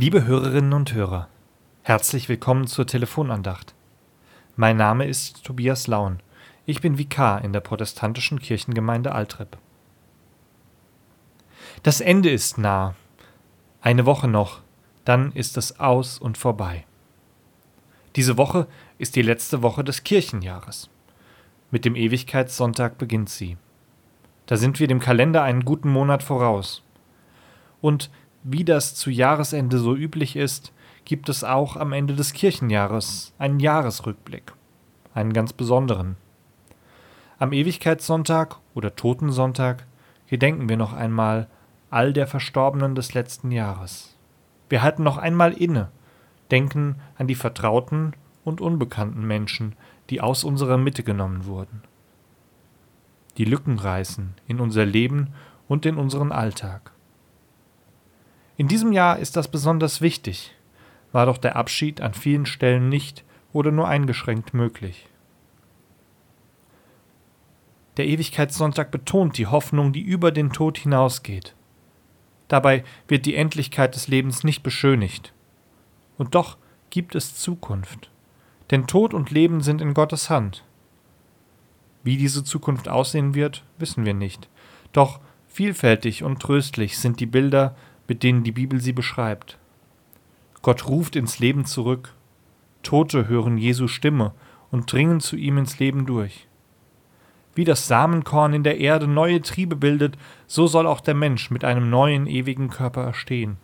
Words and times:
Liebe 0.00 0.26
Hörerinnen 0.26 0.74
und 0.74 0.94
Hörer, 0.94 1.26
herzlich 1.82 2.28
willkommen 2.28 2.68
zur 2.68 2.86
Telefonandacht. 2.86 3.74
Mein 4.54 4.76
Name 4.76 5.06
ist 5.06 5.42
Tobias 5.42 5.88
Laun. 5.88 6.20
Ich 6.66 6.80
bin 6.80 6.98
Vikar 6.98 7.42
in 7.42 7.52
der 7.52 7.58
protestantischen 7.58 8.38
Kirchengemeinde 8.38 9.10
Altrep. 9.10 9.58
Das 11.82 12.00
Ende 12.00 12.30
ist 12.30 12.58
nah. 12.58 12.94
Eine 13.80 14.06
Woche 14.06 14.28
noch, 14.28 14.60
dann 15.04 15.32
ist 15.32 15.56
es 15.56 15.80
aus 15.80 16.20
und 16.20 16.38
vorbei. 16.38 16.86
Diese 18.14 18.36
Woche 18.36 18.68
ist 18.98 19.16
die 19.16 19.22
letzte 19.22 19.62
Woche 19.62 19.82
des 19.82 20.04
Kirchenjahres. 20.04 20.90
Mit 21.72 21.84
dem 21.84 21.96
Ewigkeitssonntag 21.96 22.98
beginnt 22.98 23.30
sie. 23.30 23.56
Da 24.46 24.56
sind 24.56 24.78
wir 24.78 24.86
dem 24.86 25.00
Kalender 25.00 25.42
einen 25.42 25.64
guten 25.64 25.90
Monat 25.90 26.22
voraus. 26.22 26.84
Und 27.80 28.10
wie 28.42 28.64
das 28.64 28.94
zu 28.94 29.10
Jahresende 29.10 29.78
so 29.78 29.94
üblich 29.94 30.36
ist, 30.36 30.72
gibt 31.04 31.28
es 31.28 31.44
auch 31.44 31.76
am 31.76 31.92
Ende 31.92 32.14
des 32.14 32.32
Kirchenjahres 32.32 33.32
einen 33.38 33.60
Jahresrückblick, 33.60 34.52
einen 35.14 35.32
ganz 35.32 35.52
besonderen. 35.52 36.16
Am 37.38 37.52
Ewigkeitssonntag 37.52 38.56
oder 38.74 38.94
Totensonntag 38.96 39.86
gedenken 40.26 40.68
wir 40.68 40.76
noch 40.76 40.92
einmal 40.92 41.48
all 41.90 42.12
der 42.12 42.26
Verstorbenen 42.26 42.94
des 42.94 43.14
letzten 43.14 43.50
Jahres. 43.50 44.16
Wir 44.68 44.82
halten 44.82 45.02
noch 45.02 45.16
einmal 45.16 45.52
inne, 45.52 45.90
denken 46.50 46.96
an 47.16 47.26
die 47.26 47.34
vertrauten 47.34 48.12
und 48.44 48.60
unbekannten 48.60 49.26
Menschen, 49.26 49.76
die 50.10 50.20
aus 50.20 50.44
unserer 50.44 50.78
Mitte 50.78 51.02
genommen 51.02 51.46
wurden. 51.46 51.82
Die 53.36 53.44
Lücken 53.44 53.78
reißen 53.78 54.34
in 54.46 54.60
unser 54.60 54.84
Leben 54.84 55.28
und 55.68 55.86
in 55.86 55.96
unseren 55.96 56.32
Alltag. 56.32 56.92
In 58.58 58.66
diesem 58.66 58.92
Jahr 58.92 59.20
ist 59.20 59.36
das 59.36 59.48
besonders 59.48 60.00
wichtig, 60.00 60.52
war 61.12 61.26
doch 61.26 61.38
der 61.38 61.54
Abschied 61.54 62.00
an 62.00 62.12
vielen 62.12 62.44
Stellen 62.44 62.88
nicht 62.88 63.24
oder 63.52 63.70
nur 63.70 63.86
eingeschränkt 63.86 64.52
möglich. 64.52 65.06
Der 67.96 68.06
Ewigkeitssonntag 68.06 68.90
betont 68.90 69.38
die 69.38 69.46
Hoffnung, 69.46 69.92
die 69.92 70.00
über 70.00 70.32
den 70.32 70.52
Tod 70.52 70.76
hinausgeht. 70.76 71.54
Dabei 72.48 72.82
wird 73.06 73.26
die 73.26 73.36
Endlichkeit 73.36 73.94
des 73.94 74.08
Lebens 74.08 74.42
nicht 74.42 74.64
beschönigt. 74.64 75.32
Und 76.16 76.34
doch 76.34 76.56
gibt 76.90 77.14
es 77.14 77.36
Zukunft. 77.36 78.10
Denn 78.72 78.88
Tod 78.88 79.14
und 79.14 79.30
Leben 79.30 79.60
sind 79.60 79.80
in 79.80 79.94
Gottes 79.94 80.30
Hand. 80.30 80.64
Wie 82.02 82.16
diese 82.16 82.42
Zukunft 82.42 82.88
aussehen 82.88 83.34
wird, 83.34 83.62
wissen 83.78 84.04
wir 84.04 84.14
nicht. 84.14 84.48
Doch 84.92 85.20
vielfältig 85.46 86.24
und 86.24 86.40
tröstlich 86.40 86.98
sind 86.98 87.20
die 87.20 87.26
Bilder, 87.26 87.76
mit 88.08 88.22
denen 88.22 88.42
die 88.42 88.52
Bibel 88.52 88.80
sie 88.80 88.92
beschreibt. 88.92 89.58
Gott 90.62 90.88
ruft 90.88 91.14
ins 91.14 91.38
Leben 91.38 91.64
zurück. 91.64 92.14
Tote 92.82 93.28
hören 93.28 93.58
Jesu 93.58 93.86
Stimme 93.86 94.32
und 94.70 94.90
dringen 94.90 95.20
zu 95.20 95.36
ihm 95.36 95.58
ins 95.58 95.78
Leben 95.78 96.06
durch. 96.06 96.46
Wie 97.54 97.64
das 97.64 97.86
Samenkorn 97.86 98.54
in 98.54 98.62
der 98.62 98.78
Erde 98.78 99.06
neue 99.06 99.42
Triebe 99.42 99.76
bildet, 99.76 100.16
so 100.46 100.66
soll 100.66 100.86
auch 100.86 101.00
der 101.00 101.14
Mensch 101.14 101.50
mit 101.50 101.64
einem 101.64 101.90
neuen 101.90 102.26
ewigen 102.26 102.70
Körper 102.70 103.02
erstehen. 103.02 103.56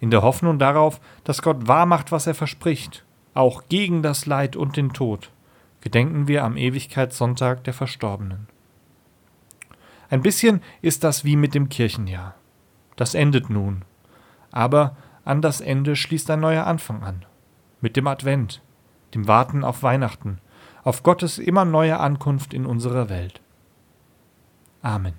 In 0.00 0.10
der 0.10 0.22
Hoffnung 0.22 0.58
darauf, 0.58 1.00
dass 1.22 1.40
Gott 1.40 1.66
wahr 1.66 1.86
macht, 1.86 2.12
was 2.12 2.26
er 2.26 2.34
verspricht, 2.34 3.04
auch 3.32 3.62
gegen 3.68 4.02
das 4.02 4.26
Leid 4.26 4.56
und 4.56 4.76
den 4.76 4.92
Tod, 4.92 5.30
gedenken 5.80 6.28
wir 6.28 6.44
am 6.44 6.56
Ewigkeitssonntag 6.56 7.64
der 7.64 7.74
Verstorbenen. 7.74 8.48
Ein 10.10 10.22
bisschen 10.22 10.62
ist 10.82 11.04
das 11.04 11.24
wie 11.24 11.36
mit 11.36 11.54
dem 11.54 11.68
Kirchenjahr. 11.68 12.34
Das 12.96 13.14
endet 13.14 13.50
nun. 13.50 13.84
Aber 14.50 14.96
an 15.24 15.42
das 15.42 15.60
Ende 15.60 15.96
schließt 15.96 16.30
ein 16.30 16.40
neuer 16.40 16.66
Anfang 16.66 17.02
an. 17.02 17.24
Mit 17.80 17.96
dem 17.96 18.06
Advent, 18.06 18.62
dem 19.14 19.26
Warten 19.26 19.64
auf 19.64 19.82
Weihnachten, 19.82 20.38
auf 20.84 21.02
Gottes 21.02 21.38
immer 21.38 21.64
neue 21.64 21.98
Ankunft 21.98 22.54
in 22.54 22.66
unserer 22.66 23.08
Welt. 23.08 23.40
Amen. 24.82 25.14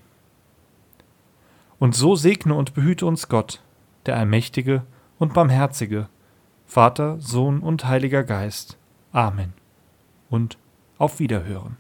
Und 1.80 1.96
so 1.96 2.16
segne 2.16 2.54
und 2.54 2.74
behüte 2.74 3.06
uns 3.06 3.28
Gott, 3.28 3.62
der 4.06 4.16
Allmächtige 4.18 4.84
und 5.18 5.34
Barmherzige, 5.34 6.08
Vater, 6.66 7.20
Sohn 7.20 7.60
und 7.60 7.86
Heiliger 7.86 8.24
Geist. 8.24 8.78
Amen. 9.12 9.54
Und 10.30 10.58
auf 10.98 11.20
Wiederhören. 11.20 11.78